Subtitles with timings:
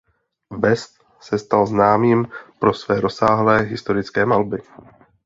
[0.61, 2.27] West se stal známým
[2.59, 4.61] pro své rozsáhlé historické malby.